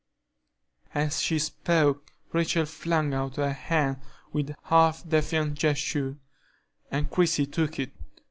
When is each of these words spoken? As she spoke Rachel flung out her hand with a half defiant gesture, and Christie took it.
As 0.95 1.21
she 1.21 1.37
spoke 1.37 2.11
Rachel 2.33 2.65
flung 2.65 3.13
out 3.13 3.35
her 3.35 3.53
hand 3.53 3.97
with 4.33 4.49
a 4.49 4.55
half 4.63 5.07
defiant 5.07 5.59
gesture, 5.59 6.17
and 6.89 7.11
Christie 7.11 7.45
took 7.45 7.77
it. 7.77 7.91